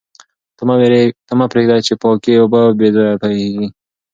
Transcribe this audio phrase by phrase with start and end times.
[1.27, 3.67] ته مه پرېږده چې پاکې اوبه بې ځایه بهېږي.